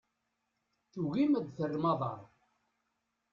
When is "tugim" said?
0.91-1.31